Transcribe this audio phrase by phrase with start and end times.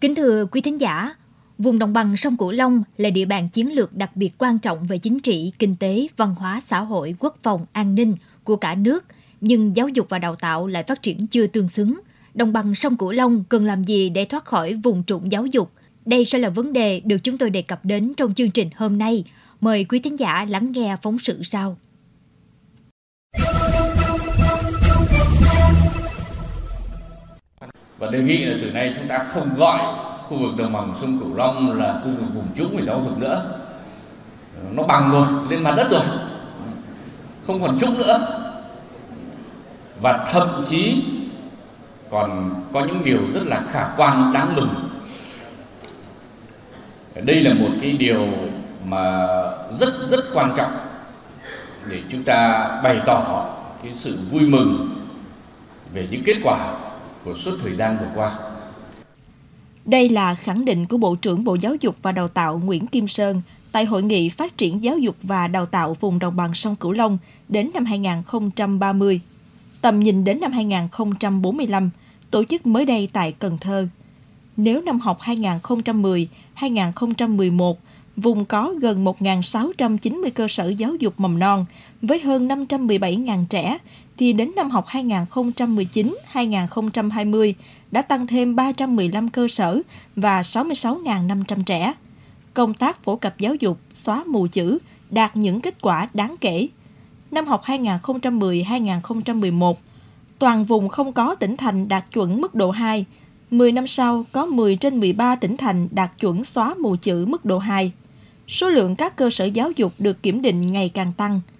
[0.00, 1.14] Kính thưa quý thính giả,
[1.58, 4.86] vùng đồng bằng sông Cửu Long là địa bàn chiến lược đặc biệt quan trọng
[4.86, 8.74] về chính trị, kinh tế, văn hóa, xã hội, quốc phòng, an ninh của cả
[8.74, 9.04] nước,
[9.40, 12.00] nhưng giáo dục và đào tạo lại phát triển chưa tương xứng.
[12.34, 15.70] Đồng bằng sông Cửu Long cần làm gì để thoát khỏi vùng trũng giáo dục?
[16.06, 18.98] Đây sẽ là vấn đề được chúng tôi đề cập đến trong chương trình hôm
[18.98, 19.24] nay.
[19.60, 21.76] Mời quý thính giả lắng nghe phóng sự sau.
[28.00, 29.80] Và đề nghị là từ nay chúng ta không gọi
[30.28, 33.18] khu vực đồng bằng sông Cửu Long là khu vực vùng trũng về giáo dục
[33.18, 33.58] nữa.
[34.72, 36.02] Nó bằng rồi, lên mặt đất rồi.
[37.46, 38.18] Không còn trũng nữa.
[40.02, 41.04] Và thậm chí
[42.10, 44.90] còn có những điều rất là khả quan, đáng mừng.
[47.14, 48.26] Đây là một cái điều
[48.84, 49.26] mà
[49.72, 50.72] rất rất quan trọng
[51.88, 53.46] để chúng ta bày tỏ
[53.82, 54.96] cái sự vui mừng
[55.94, 56.58] về những kết quả
[57.24, 58.38] của suốt thời gian vừa qua.
[59.84, 63.08] Đây là khẳng định của Bộ trưởng Bộ Giáo dục và Đào tạo Nguyễn Kim
[63.08, 66.76] Sơn tại Hội nghị Phát triển Giáo dục và Đào tạo vùng đồng bằng sông
[66.76, 69.20] Cửu Long đến năm 2030,
[69.80, 71.90] tầm nhìn đến năm 2045,
[72.30, 73.88] tổ chức mới đây tại Cần Thơ.
[74.56, 77.74] Nếu năm học 2010-2011,
[78.16, 81.64] vùng có gần 1.690 cơ sở giáo dục mầm non
[82.02, 83.78] với hơn 517.000 trẻ
[84.20, 87.52] thì đến năm học 2019-2020
[87.90, 89.80] đã tăng thêm 315 cơ sở
[90.16, 91.94] và 66.500 trẻ.
[92.54, 94.78] Công tác phổ cập giáo dục, xóa mù chữ
[95.10, 96.68] đạt những kết quả đáng kể.
[97.30, 99.74] Năm học 2010-2011,
[100.38, 103.04] toàn vùng không có tỉnh thành đạt chuẩn mức độ 2.
[103.50, 107.44] 10 năm sau, có 10 trên 13 tỉnh thành đạt chuẩn xóa mù chữ mức
[107.44, 107.92] độ 2.
[108.48, 111.40] Số lượng các cơ sở giáo dục được kiểm định ngày càng tăng–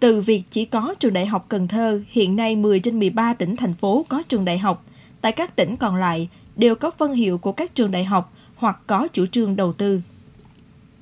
[0.00, 3.56] từ việc chỉ có trường đại học Cần Thơ, hiện nay 10 trên 13 tỉnh
[3.56, 4.84] thành phố có trường đại học.
[5.20, 8.78] Tại các tỉnh còn lại đều có phân hiệu của các trường đại học hoặc
[8.86, 10.00] có chủ trương đầu tư.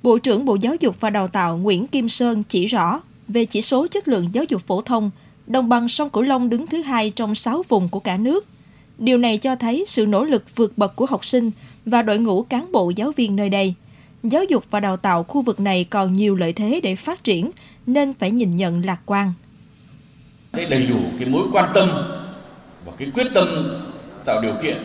[0.03, 3.63] Bộ trưởng Bộ Giáo dục và Đào tạo Nguyễn Kim Sơn chỉ rõ về chỉ
[3.63, 5.11] số chất lượng giáo dục phổ thông,
[5.47, 8.47] đồng bằng sông Cửu Long đứng thứ hai trong 6 vùng của cả nước.
[8.99, 11.51] Điều này cho thấy sự nỗ lực vượt bậc của học sinh
[11.87, 13.75] và đội ngũ cán bộ giáo viên nơi đây–
[14.23, 17.51] giáo dục và đào tạo khu vực này còn nhiều lợi thế để phát triển,
[17.87, 19.33] nên phải nhìn nhận lạc quan.
[20.53, 21.89] Cái đầy đủ cái mối quan tâm
[22.85, 23.49] và cái quyết tâm
[24.25, 24.77] tạo điều kiện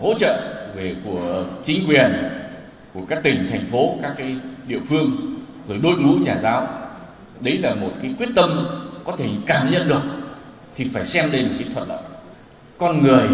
[0.00, 2.12] hỗ trợ về của chính quyền,
[2.94, 4.36] của các tỉnh, thành phố, các cái
[4.66, 5.36] địa phương,
[5.68, 6.68] rồi đội ngũ nhà giáo,
[7.40, 8.66] đấy là một cái quyết tâm
[9.04, 10.02] có thể cảm nhận được
[10.74, 12.02] thì phải xem đây là cái thuận lợi
[12.78, 13.28] con người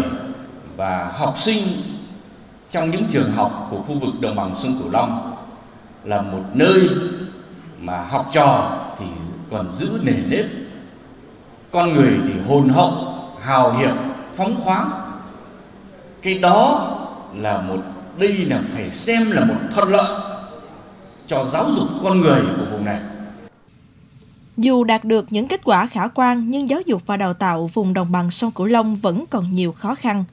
[0.77, 1.63] và học sinh
[2.71, 5.35] trong những trường học của khu vực đồng bằng sông Cửu Long
[6.03, 6.89] là một nơi
[7.81, 9.05] mà học trò thì
[9.51, 10.45] còn giữ nề nếp.
[11.71, 13.95] Con người thì hồn hậu, hào hiệp,
[14.33, 14.91] phóng khoáng.
[16.21, 16.97] Cái đó
[17.35, 17.77] là một,
[18.17, 20.21] đây là phải xem là một thuận lợi
[21.27, 22.99] cho giáo dục con người của vùng này.
[24.57, 27.93] Dù đạt được những kết quả khả quan, nhưng giáo dục và đào tạo vùng
[27.93, 30.23] đồng bằng sông Cửu Long vẫn còn nhiều khó khăn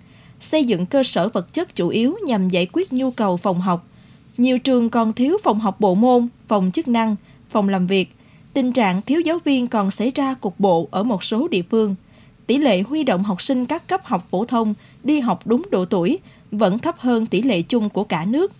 [0.40, 3.86] xây dựng cơ sở vật chất chủ yếu nhằm giải quyết nhu cầu phòng học.
[4.36, 7.16] Nhiều trường còn thiếu phòng học bộ môn, phòng chức năng,
[7.50, 8.14] phòng làm việc.
[8.52, 11.94] Tình trạng thiếu giáo viên còn xảy ra cục bộ ở một số địa phương.
[12.46, 15.84] Tỷ lệ huy động học sinh các cấp học phổ thông đi học đúng độ
[15.84, 16.18] tuổi
[16.50, 18.52] vẫn thấp hơn tỷ lệ chung của cả nước,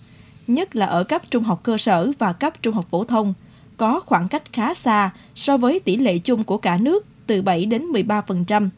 [0.47, 3.35] nhất là ở cấp trung học cơ sở và cấp trung học phổ thông,
[3.77, 7.67] có khoảng cách khá xa so với tỷ lệ chung của cả nước từ 7
[7.67, 8.69] đến 13%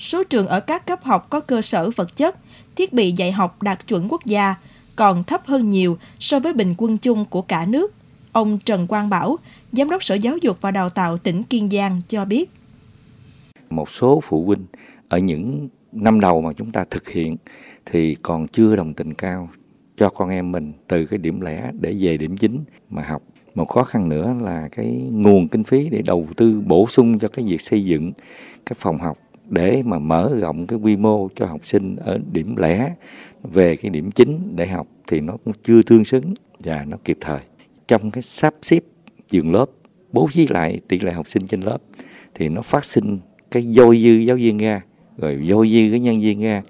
[0.00, 2.36] số trường ở các cấp học có cơ sở vật chất,
[2.76, 4.54] thiết bị dạy học đạt chuẩn quốc gia
[4.96, 7.94] còn thấp hơn nhiều so với bình quân chung của cả nước.
[8.32, 9.36] Ông Trần Quang Bảo,
[9.72, 12.50] Giám đốc Sở Giáo dục và Đào tạo tỉnh Kiên Giang cho biết.
[13.70, 14.66] Một số phụ huynh
[15.08, 17.36] ở những năm đầu mà chúng ta thực hiện
[17.86, 19.48] thì còn chưa đồng tình cao
[19.96, 23.22] cho con em mình từ cái điểm lẻ để về điểm chính mà học.
[23.54, 27.28] Một khó khăn nữa là cái nguồn kinh phí để đầu tư bổ sung cho
[27.28, 28.12] cái việc xây dựng
[28.66, 29.18] các phòng học
[29.50, 32.94] để mà mở rộng cái quy mô cho học sinh ở điểm lẻ
[33.42, 37.18] về cái điểm chính để học thì nó cũng chưa tương xứng và nó kịp
[37.20, 37.40] thời.
[37.88, 38.84] Trong cái sắp xếp
[39.28, 39.66] trường lớp
[40.12, 41.78] bố trí lại tỷ lệ học sinh trên lớp
[42.34, 43.18] thì nó phát sinh
[43.50, 44.80] cái dôi dư giáo viên ra
[45.18, 46.62] rồi dôi dư cái nhân viên ra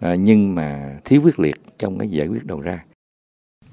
[0.00, 2.84] à, nhưng mà thiếu quyết liệt trong cái giải quyết đầu ra.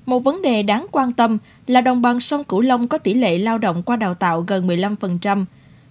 [0.06, 1.38] Một vấn đề đáng quan tâm
[1.68, 4.68] là đồng bằng sông Cửu Long có tỷ lệ lao động qua đào tạo gần
[4.68, 5.46] 15%,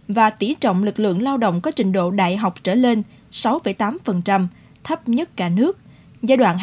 [0.08, 4.46] và tỷ trọng lực lượng lao động có trình độ đại học trở lên 6,8%,
[4.84, 5.78] thấp nhất cả nước.
[6.22, 6.58] Giai đoạn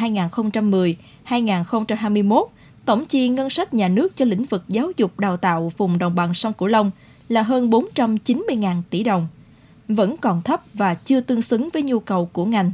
[1.28, 2.45] 2010-2021,
[2.86, 6.16] tổng chi ngân sách nhà nước cho lĩnh vực giáo dục đào tạo vùng đồng
[6.16, 6.92] bằng sông Cửu Long
[7.30, 9.28] là hơn 490.000 tỷ đồng,
[9.88, 12.72] vẫn còn thấp và chưa tương xứng với nhu cầu của ngành.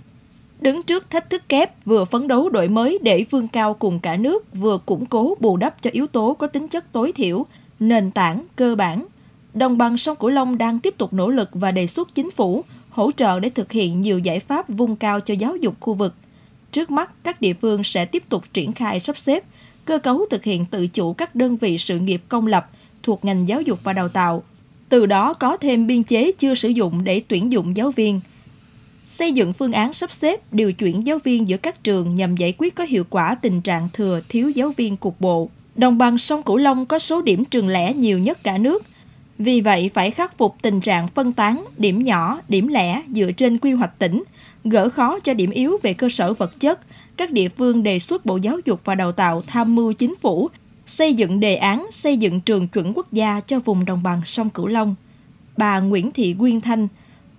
[0.62, 4.16] Đứng trước thách thức kép, vừa phấn đấu đổi mới để vươn cao cùng cả
[4.16, 7.46] nước, vừa củng cố bù đắp cho yếu tố có tính chất tối thiểu,
[7.80, 9.06] nền tảng, cơ bản.
[9.54, 12.64] Đồng bằng sông Cửu Long đang tiếp tục nỗ lực và đề xuất chính phủ
[12.90, 16.14] hỗ trợ để thực hiện nhiều giải pháp vùng cao cho giáo dục khu vực.
[16.72, 19.44] Trước mắt, các địa phương sẽ tiếp tục triển khai sắp xếp,
[19.86, 22.70] cơ cấu thực hiện tự chủ các đơn vị sự nghiệp công lập
[23.04, 24.44] thuộc ngành giáo dục và đào tạo.
[24.90, 28.22] Từ đó có thêm biên chế chưa sử dụng để tuyển dụng giáo viên.
[29.10, 32.54] Xây dựng phương án sắp xếp điều chuyển giáo viên giữa các trường nhằm giải
[32.58, 35.50] quyết có hiệu quả tình trạng thừa thiếu giáo viên cục bộ.
[35.76, 38.84] Đồng bằng sông Cửu Long có số điểm trường lẻ nhiều nhất cả nước.
[39.40, 43.58] Vì vậy phải khắc phục tình trạng phân tán, điểm nhỏ, điểm lẻ dựa trên
[43.58, 44.24] quy hoạch tỉnh,
[44.64, 46.80] gỡ khó cho điểm yếu về cơ sở vật chất.
[47.18, 50.50] Các địa phương đề xuất Bộ Giáo dục và Đào tạo tham mưu chính phủ
[50.86, 54.50] xây dựng đề án xây dựng trường chuẩn quốc gia cho vùng đồng bằng sông
[54.50, 54.96] Cửu Long.
[55.58, 56.88] Bà Nguyễn Thị Quyên Thanh,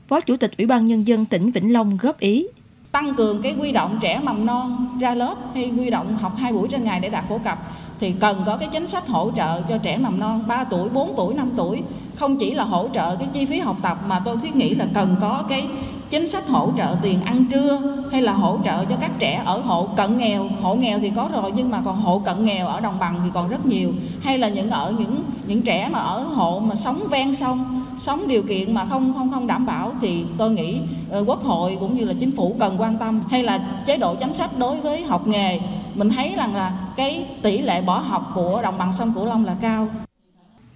[0.09, 2.47] Phó Chủ tịch Ủy ban Nhân dân tỉnh Vĩnh Long góp ý.
[2.93, 6.53] Tăng cường cái quy động trẻ mầm non ra lớp hay quy động học hai
[6.53, 7.59] buổi trên ngày để đạt phổ cập
[8.01, 11.15] thì cần có cái chính sách hỗ trợ cho trẻ mầm non 3 tuổi, 4
[11.17, 11.83] tuổi, 5 tuổi.
[12.17, 14.87] Không chỉ là hỗ trợ cái chi phí học tập mà tôi thiết nghĩ là
[14.95, 15.67] cần có cái
[16.11, 17.81] chính sách hỗ trợ tiền ăn trưa
[18.13, 20.49] hay là hỗ trợ cho các trẻ ở hộ cận nghèo.
[20.63, 23.31] Hộ nghèo thì có rồi nhưng mà còn hộ cận nghèo ở đồng bằng thì
[23.35, 23.93] còn rất nhiều.
[24.21, 28.29] Hay là những ở những những trẻ mà ở hộ mà sống ven sông sống
[28.29, 30.81] điều kiện mà không không không đảm bảo thì tôi nghĩ
[31.11, 33.23] ờ, quốc hội cũng như là chính phủ cần quan tâm.
[33.31, 35.61] Hay là chế độ chính sách đối với học nghề
[36.01, 39.45] mình thấy rằng là cái tỷ lệ bỏ học của đồng bằng sông Cửu Long
[39.45, 39.89] là cao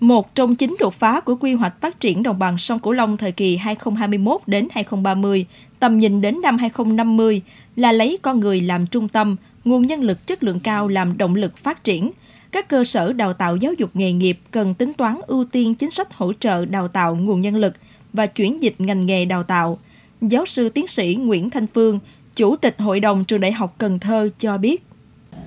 [0.00, 3.16] một trong chín đột phá của quy hoạch phát triển đồng bằng sông Cửu Long
[3.16, 5.46] thời kỳ 2021 đến 2030,
[5.78, 7.42] tầm nhìn đến năm 2050
[7.76, 11.34] là lấy con người làm trung tâm, nguồn nhân lực chất lượng cao làm động
[11.34, 12.10] lực phát triển.
[12.52, 15.90] Các cơ sở đào tạo giáo dục nghề nghiệp cần tính toán ưu tiên chính
[15.90, 17.74] sách hỗ trợ đào tạo nguồn nhân lực
[18.12, 19.78] và chuyển dịch ngành nghề đào tạo.
[20.20, 21.98] Giáo sư tiến sĩ Nguyễn Thanh Phương,
[22.36, 24.82] Chủ tịch Hội đồng Trường Đại học Cần Thơ cho biết.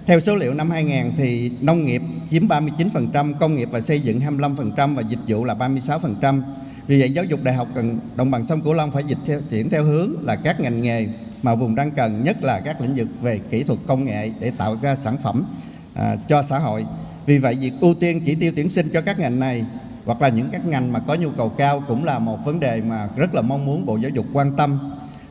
[0.05, 2.01] Theo số liệu năm 2000 thì nông nghiệp
[2.31, 6.41] chiếm 39%, công nghiệp và xây dựng 25% và dịch vụ là 36%.
[6.87, 9.41] Vì vậy giáo dục đại học cần đồng bằng sông Cửu Long phải dịch theo,
[9.49, 11.07] chuyển theo hướng là các ngành nghề
[11.43, 14.51] mà vùng đang cần nhất là các lĩnh vực về kỹ thuật công nghệ để
[14.57, 15.45] tạo ra sản phẩm
[15.93, 16.85] à, cho xã hội.
[17.25, 19.65] Vì vậy việc ưu tiên chỉ tiêu tuyển sinh cho các ngành này
[20.05, 22.81] hoặc là những các ngành mà có nhu cầu cao cũng là một vấn đề
[22.81, 24.79] mà rất là mong muốn Bộ Giáo dục quan tâm.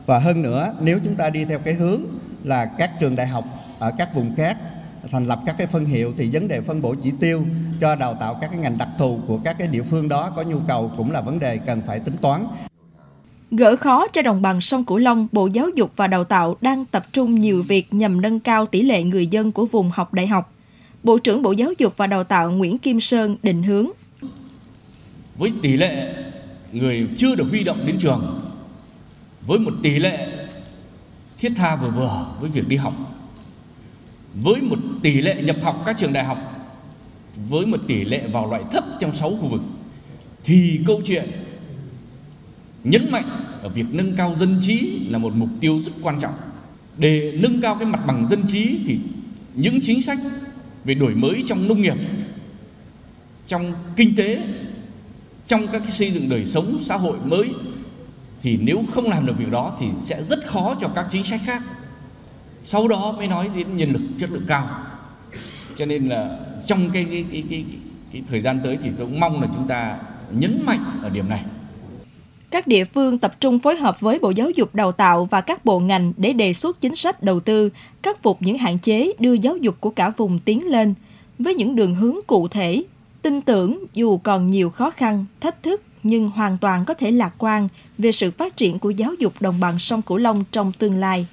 [0.05, 2.01] Và hơn nữa nếu chúng ta đi theo cái hướng
[2.43, 3.45] là các trường đại học
[3.79, 4.57] ở các vùng khác
[5.11, 7.45] thành lập các cái phân hiệu thì vấn đề phân bổ chỉ tiêu
[7.81, 10.43] cho đào tạo các cái ngành đặc thù của các cái địa phương đó có
[10.43, 12.47] nhu cầu cũng là vấn đề cần phải tính toán.
[13.51, 16.85] Gỡ khó cho đồng bằng sông Cửu Long, Bộ Giáo dục và Đào tạo đang
[16.85, 20.27] tập trung nhiều việc nhằm nâng cao tỷ lệ người dân của vùng học đại
[20.27, 20.53] học.
[21.03, 23.87] Bộ trưởng Bộ Giáo dục và Đào tạo Nguyễn Kim Sơn định hướng.
[25.37, 26.15] Với tỷ lệ
[26.71, 28.41] người chưa được huy động đến trường,
[29.47, 30.27] với một tỷ lệ
[31.39, 32.93] thiết tha vừa vừa với việc đi học
[34.43, 36.37] với một tỷ lệ nhập học các trường đại học,
[37.49, 39.61] với một tỷ lệ vào loại thấp trong 6 khu vực,
[40.43, 41.29] thì câu chuyện
[42.83, 46.33] nhấn mạnh ở việc nâng cao dân trí là một mục tiêu rất quan trọng.
[46.97, 48.99] Để nâng cao cái mặt bằng dân trí thì
[49.55, 50.19] những chính sách
[50.83, 51.97] về đổi mới trong nông nghiệp,
[53.47, 54.43] trong kinh tế,
[55.47, 57.49] trong các cái xây dựng đời sống xã hội mới
[58.41, 61.41] thì nếu không làm được việc đó thì sẽ rất khó cho các chính sách
[61.45, 61.63] khác
[62.67, 64.69] sau đó mới nói đến nhân lực chất lượng cao
[65.75, 67.79] cho nên là trong cái cái cái cái, cái,
[68.13, 69.97] cái thời gian tới thì tôi cũng mong là chúng ta
[70.31, 71.43] nhấn mạnh ở điểm này
[72.51, 75.65] các địa phương tập trung phối hợp với Bộ Giáo dục Đào tạo và các
[75.65, 77.69] bộ ngành để đề xuất chính sách đầu tư,
[78.03, 80.93] khắc phục những hạn chế đưa giáo dục của cả vùng tiến lên
[81.39, 82.83] với những đường hướng cụ thể.
[83.21, 87.33] Tin tưởng dù còn nhiều khó khăn, thách thức nhưng hoàn toàn có thể lạc
[87.37, 90.97] quan về sự phát triển của giáo dục đồng bằng sông Cửu Long trong tương
[90.99, 91.27] lai.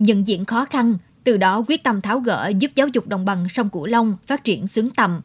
[0.00, 3.46] Nhận diện khó khăn, từ đó quyết tâm tháo gỡ giúp giáo dục đồng bằng
[3.48, 5.20] sông Cửu Long phát triển xứng tầm.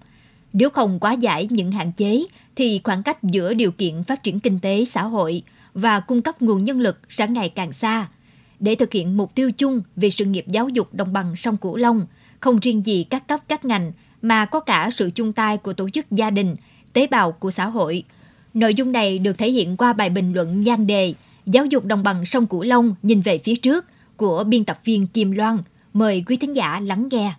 [0.54, 2.24] Nếu không quá giải những hạn chế,
[2.56, 6.42] thì khoảng cách giữa điều kiện phát triển kinh tế xã hội và cung cấp
[6.42, 8.08] nguồn nhân lực sẽ ngày càng xa.
[8.60, 11.76] Để thực hiện mục tiêu chung về sự nghiệp giáo dục đồng bằng sông Cửu
[11.76, 12.06] Long,
[12.40, 13.92] không riêng gì các cấp các ngành
[14.22, 16.56] mà có cả sự chung tay của tổ chức gia đình,
[16.94, 18.04] tế bào của xã hội.
[18.54, 21.14] Nội dung này được thể hiện qua bài bình luận nhan đề
[21.46, 23.86] Giáo dục đồng bằng sông Cửu Long nhìn về phía trước
[24.18, 25.58] của biên tập viên Kim Loan.
[25.94, 27.34] Mời quý thính giả lắng nghe.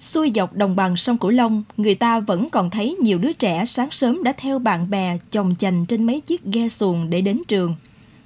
[0.00, 3.64] Xuôi dọc đồng bằng sông Cửu Long, người ta vẫn còn thấy nhiều đứa trẻ
[3.66, 7.42] sáng sớm đã theo bạn bè chồng chành trên mấy chiếc ghe xuồng để đến
[7.48, 7.74] trường.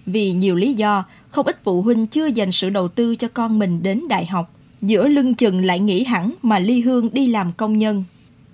[0.07, 3.59] Vì nhiều lý do, không ít phụ huynh chưa dành sự đầu tư cho con
[3.59, 4.51] mình đến đại học.
[4.83, 8.05] giữa lưng chừng lại nghỉ hẳn mà ly hương đi làm công nhân.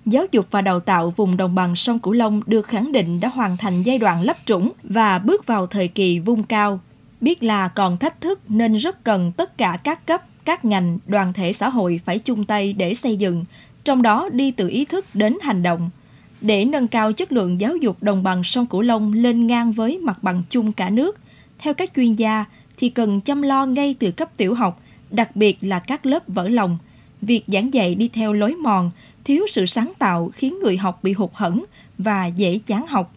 [0.09, 3.29] Giáo dục và đào tạo vùng đồng bằng sông Cửu Long được khẳng định đã
[3.29, 6.79] hoàn thành giai đoạn lấp trũng và bước vào thời kỳ vung cao.
[7.21, 11.33] Biết là còn thách thức nên rất cần tất cả các cấp, các ngành, đoàn
[11.33, 13.45] thể xã hội phải chung tay để xây dựng,
[13.83, 15.89] trong đó đi từ ý thức đến hành động.
[16.41, 19.97] Để nâng cao chất lượng giáo dục đồng bằng sông Cửu Long lên ngang với
[19.97, 21.17] mặt bằng chung cả nước,
[21.59, 22.45] theo các chuyên gia
[22.77, 26.49] thì cần chăm lo ngay từ cấp tiểu học, đặc biệt là các lớp vỡ
[26.49, 26.77] lòng.
[27.21, 28.91] Việc giảng dạy đi theo lối mòn,
[29.27, 31.65] thiếu sự sáng tạo khiến người học bị hụt hẫng
[31.97, 33.15] và dễ chán học.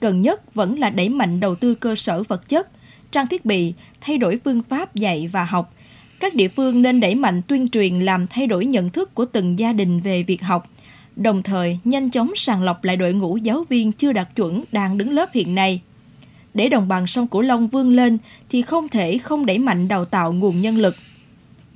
[0.00, 2.68] Cần nhất vẫn là đẩy mạnh đầu tư cơ sở vật chất,
[3.10, 5.74] trang thiết bị, thay đổi phương pháp dạy và học.
[6.20, 9.58] Các địa phương nên đẩy mạnh tuyên truyền làm thay đổi nhận thức của từng
[9.58, 10.70] gia đình về việc học,
[11.16, 14.98] đồng thời nhanh chóng sàng lọc lại đội ngũ giáo viên chưa đạt chuẩn đang
[14.98, 15.80] đứng lớp hiện nay.
[16.54, 18.18] Để đồng bằng sông Cửu Long vươn lên
[18.50, 20.96] thì không thể không đẩy mạnh đào tạo nguồn nhân lực,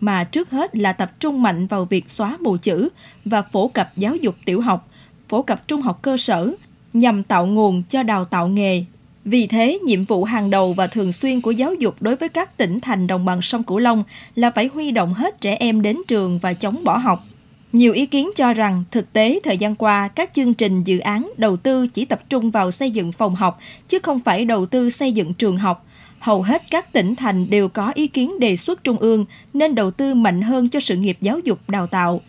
[0.00, 2.88] mà trước hết là tập trung mạnh vào việc xóa mù chữ
[3.24, 4.88] và phổ cập giáo dục tiểu học,
[5.28, 6.54] phổ cập trung học cơ sở
[6.92, 8.84] nhằm tạo nguồn cho đào tạo nghề.
[9.24, 12.56] Vì thế, nhiệm vụ hàng đầu và thường xuyên của giáo dục đối với các
[12.56, 15.96] tỉnh thành đồng bằng sông Cửu Long là phải huy động hết trẻ em đến
[16.08, 17.24] trường và chống bỏ học.
[17.72, 21.30] Nhiều ý kiến cho rằng thực tế thời gian qua các chương trình dự án
[21.36, 24.90] đầu tư chỉ tập trung vào xây dựng phòng học chứ không phải đầu tư
[24.90, 25.86] xây dựng trường học.
[26.18, 29.90] Hầu hết các tỉnh thành đều có ý kiến đề xuất trung ương nên đầu
[29.90, 32.20] tư mạnh hơn cho sự nghiệp giáo dục đào tạo.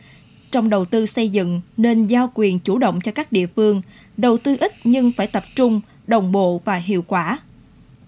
[0.52, 3.82] Trong đầu tư xây dựng nên giao quyền chủ động cho các địa phương,
[4.18, 7.40] đầu tư ít nhưng phải tập trung, đồng bộ và hiệu quả.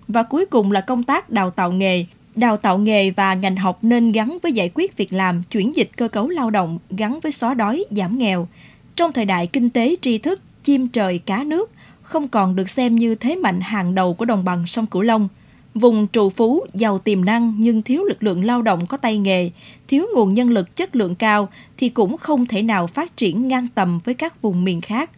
[0.08, 3.80] Và cuối cùng là công tác đào tạo nghề, Đào tạo nghề và ngành học
[3.82, 7.32] nên gắn với giải quyết việc làm, chuyển dịch cơ cấu lao động, gắn với
[7.32, 8.48] xóa đói, giảm nghèo.
[8.96, 11.72] Trong thời đại kinh tế tri thức, chim trời cá nước
[12.02, 15.28] không còn được xem như thế mạnh hàng đầu của đồng bằng sông Cửu Long.
[15.74, 19.50] Vùng trù phú giàu tiềm năng nhưng thiếu lực lượng lao động có tay nghề,
[19.88, 23.68] thiếu nguồn nhân lực chất lượng cao thì cũng không thể nào phát triển ngang
[23.76, 25.10] tầm với các vùng miền khác.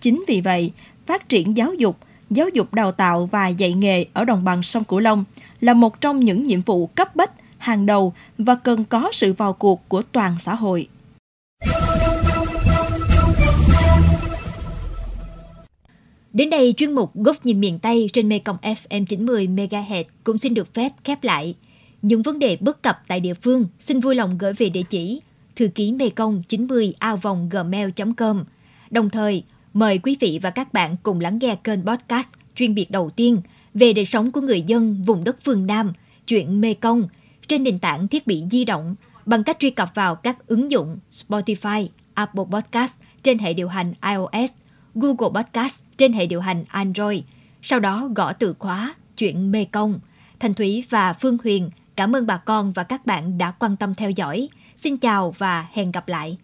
[0.00, 0.72] Chính vì vậy,
[1.06, 1.96] phát triển giáo dục,
[2.30, 5.24] giáo dục đào tạo và dạy nghề ở đồng bằng sông Cửu Long
[5.60, 9.52] là một trong những nhiệm vụ cấp bách, hàng đầu và cần có sự vào
[9.52, 10.88] cuộc của toàn xã hội.
[16.32, 20.54] Đến đây chuyên mục Góc nhìn miền Tây trên Mekong FM 90 MHz cũng xin
[20.54, 21.54] được phép khép lại.
[22.02, 25.20] Những vấn đề bất cập tại địa phương xin vui lòng gửi về địa chỉ
[25.56, 28.44] thư ký mekong 90 ao vòng gmail.com.
[28.90, 29.44] Đồng thời,
[29.74, 33.40] mời quý vị và các bạn cùng lắng nghe kênh podcast chuyên biệt đầu tiên
[33.74, 35.92] về đời sống của người dân vùng đất phương Nam,
[36.26, 37.08] chuyện Mê Công
[37.48, 38.94] trên nền tảng thiết bị di động
[39.26, 43.94] bằng cách truy cập vào các ứng dụng Spotify, Apple Podcast trên hệ điều hành
[44.02, 44.50] iOS,
[44.94, 47.22] Google Podcast trên hệ điều hành Android.
[47.62, 50.00] Sau đó gõ từ khóa chuyện Mê Công.
[50.38, 53.94] Thành Thúy và Phương Huyền, cảm ơn bà con và các bạn đã quan tâm
[53.94, 54.48] theo dõi.
[54.76, 56.38] Xin chào và hẹn gặp lại.